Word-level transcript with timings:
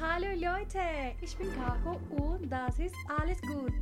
Hallo 0.00 0.28
Leute, 0.34 1.14
ich 1.20 1.36
bin 1.36 1.50
Caro 1.54 2.00
und 2.16 2.48
das 2.50 2.78
ist 2.78 2.94
alles 3.06 3.38
gut. 3.42 3.74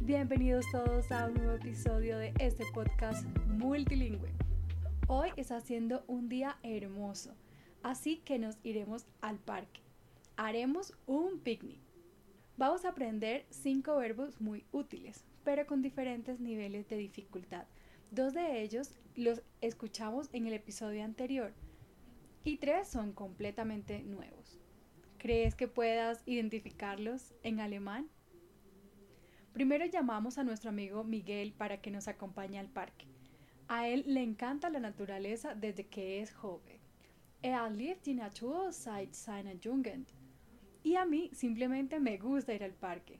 Bienvenidos 0.00 0.64
todos 0.72 1.12
a 1.12 1.26
un 1.26 1.34
nuevo 1.34 1.56
episodio 1.56 2.16
de 2.16 2.32
este 2.38 2.64
podcast 2.72 3.26
multilingüe. 3.46 4.30
Hoy 5.08 5.30
está 5.36 5.58
haciendo 5.58 6.04
un 6.06 6.30
día 6.30 6.56
hermoso, 6.62 7.34
así 7.82 8.16
que 8.24 8.38
nos 8.38 8.56
iremos 8.62 9.04
al 9.20 9.36
parque. 9.36 9.82
Haremos 10.38 10.94
un 11.06 11.38
picnic. 11.38 11.82
Vamos 12.56 12.86
a 12.86 12.88
aprender 12.88 13.44
cinco 13.50 13.98
verbos 13.98 14.40
muy 14.40 14.64
útiles, 14.72 15.22
pero 15.44 15.66
con 15.66 15.82
diferentes 15.82 16.40
niveles 16.40 16.88
de 16.88 16.96
dificultad. 16.96 17.66
Dos 18.10 18.32
de 18.32 18.62
ellos 18.62 18.92
los 19.16 19.42
escuchamos 19.60 20.30
en 20.32 20.46
el 20.46 20.54
episodio 20.54 21.04
anterior 21.04 21.52
y 22.42 22.56
tres 22.56 22.88
son 22.88 23.12
completamente 23.12 24.02
nuevos. 24.02 24.58
¿Crees 25.18 25.56
que 25.56 25.66
puedas 25.66 26.22
identificarlos 26.26 27.34
en 27.42 27.58
alemán? 27.58 28.08
Primero 29.52 29.84
llamamos 29.84 30.38
a 30.38 30.44
nuestro 30.44 30.70
amigo 30.70 31.02
Miguel 31.02 31.52
para 31.52 31.80
que 31.80 31.90
nos 31.90 32.06
acompañe 32.06 32.60
al 32.60 32.68
parque. 32.68 33.06
A 33.66 33.88
él 33.88 34.04
le 34.06 34.22
encanta 34.22 34.70
la 34.70 34.78
naturaleza 34.78 35.56
desde 35.56 35.88
que 35.88 36.20
es 36.22 36.32
joven. 36.32 36.78
Er 37.42 37.68
liebt 37.72 38.04
die 38.04 38.14
Natur 38.14 38.72
seit 38.72 39.12
seiner 39.12 39.58
Jugend. 39.60 40.06
Y 40.84 40.94
a 40.94 41.04
mí 41.04 41.30
simplemente 41.32 41.98
me 41.98 42.16
gusta 42.16 42.54
ir 42.54 42.62
al 42.62 42.74
parque. 42.74 43.18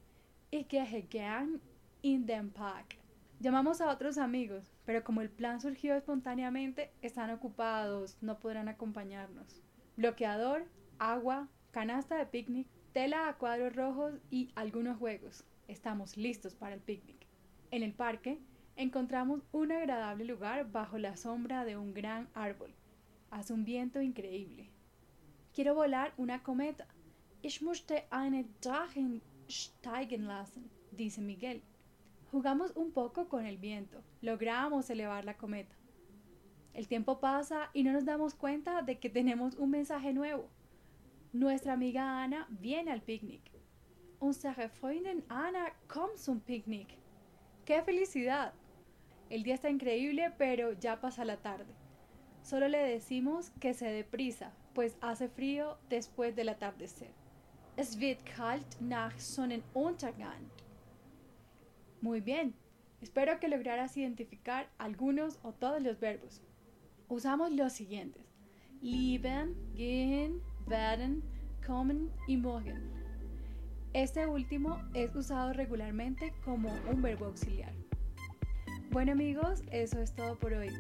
Ich 0.53 0.69
gehe 0.69 1.09
gern 1.11 1.61
in 2.03 2.27
den 2.27 2.51
Park. 2.51 2.97
Llamamos 3.41 3.81
a 3.81 3.91
otros 3.91 4.19
amigos, 4.19 4.73
pero 4.85 5.03
como 5.03 5.21
el 5.21 5.31
plan 5.31 5.61
surgió 5.61 5.97
espontáneamente, 5.97 6.93
están 7.03 7.31
ocupados, 7.31 8.17
no 8.21 8.39
podrán 8.39 8.69
acompañarnos. 8.69 9.63
Bloqueador, 9.97 10.65
agua, 10.99 11.49
canasta 11.71 12.17
de 12.17 12.27
picnic, 12.27 12.67
tela 12.93 13.29
a 13.29 13.37
cuadros 13.37 13.75
rojos 13.77 14.15
y 14.31 14.51
algunos 14.55 14.99
juegos. 14.99 15.45
Estamos 15.69 16.17
listos 16.17 16.55
para 16.55 16.75
el 16.75 16.81
picnic. 16.81 17.27
En 17.71 17.83
el 17.83 17.93
parque 17.93 18.39
encontramos 18.77 19.43
un 19.53 19.73
agradable 19.73 20.25
lugar 20.25 20.71
bajo 20.71 20.99
la 20.99 21.17
sombra 21.17 21.65
de 21.65 21.77
un 21.77 21.93
gran 21.93 22.29
árbol. 22.35 22.75
Hace 23.31 23.53
un 23.53 23.65
viento 23.65 24.01
increíble. 24.01 24.71
Quiero 25.53 25.75
volar 25.75 26.15
una 26.17 26.43
cometa. 26.43 26.87
Ich 27.43 27.63
möchte 27.63 28.07
eine 28.11 28.47
Drachen 28.61 29.23
steigen 29.49 30.27
lassen, 30.27 30.71
dice 30.93 31.21
Miguel. 31.21 31.63
Jugamos 32.31 32.73
un 32.75 32.93
poco 32.93 33.29
con 33.29 33.47
el 33.47 33.59
viento. 33.59 34.03
Logramos 34.23 34.91
elevar 34.91 35.25
la 35.25 35.37
cometa. 35.37 35.75
El 36.75 36.89
tiempo 36.89 37.21
pasa 37.21 37.71
y 37.73 37.83
no 37.83 37.93
nos 37.93 38.05
damos 38.05 38.35
cuenta 38.35 38.83
de 38.83 38.99
que 38.99 39.11
tenemos 39.11 39.57
un 39.57 39.71
mensaje 39.71 40.13
nuevo. 40.13 40.49
Nuestra 41.33 41.75
amiga 41.75 42.23
Ana 42.23 42.47
viene 42.49 42.91
al 42.91 43.03
picnic. 43.03 43.43
Unsere 44.19 44.71
Freundin 44.71 45.23
Ana 45.29 45.75
kommt 45.87 46.17
zum 46.17 46.41
Picnic. 46.41 46.97
¡Qué 47.67 47.83
felicidad! 47.83 48.55
El 49.29 49.43
día 49.43 49.55
está 49.55 49.69
increíble, 49.69 50.33
pero 50.39 50.73
ya 50.73 51.03
pasa 51.03 51.27
la 51.27 51.37
tarde. 51.37 51.73
Solo 52.43 52.67
le 52.69 52.79
decimos 52.79 53.51
que 53.61 53.75
se 53.75 53.87
dé 53.87 54.05
prisa, 54.05 54.55
pues 54.73 54.97
hace 55.03 55.29
frío 55.29 55.77
después 55.91 56.35
del 56.35 56.49
atardecer. 56.49 57.11
Es 57.77 57.99
wird 57.99 58.19
kalt 58.35 58.81
nach 58.81 59.19
Sonnenuntergang. 59.19 60.49
Muy 62.01 62.23
bien, 62.23 62.55
espero 63.03 63.39
que 63.39 63.49
lograras 63.49 63.99
identificar 63.99 64.71
algunos 64.79 65.39
o 65.43 65.53
todos 65.53 65.83
los 65.83 66.01
verbos. 66.01 66.41
Usamos 67.09 67.53
los 67.53 67.75
siguientes: 67.75 68.25
lieben, 68.81 69.55
gehen, 69.75 70.41
werden, 70.69 71.23
kommen 71.67 72.11
y. 72.27 72.43
Este 73.95 74.27
último 74.27 74.81
es 74.95 75.15
usado 75.17 75.53
regularmente 75.53 76.33
como 76.45 76.71
un 76.91 77.03
verbo 77.03 77.27
auxiliar. 77.27 77.73
Bueno 78.91 79.13
amigos, 79.13 79.63
eso 79.71 80.01
es 80.01 80.15
todo 80.15 80.39
por 80.39 80.53
hoy. 80.53 80.71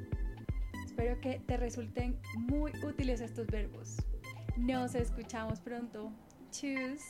Espero 0.84 1.21
que 1.21 1.41
te 1.41 1.56
resulten 1.56 2.19
muy 2.37 2.72
útiles 2.84 3.21
estos 3.21 3.47
verbos. 3.47 3.97
Nos 4.56 4.94
escuchamos 4.94 5.60
pronto. 5.60 6.12
Tschüss. 6.50 7.03